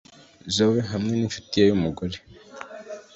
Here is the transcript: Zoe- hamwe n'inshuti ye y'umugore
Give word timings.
Zoe- 0.55 0.81
hamwe 0.91 1.11
n'inshuti 1.15 1.55
ye 1.59 1.65
y'umugore 1.69 2.17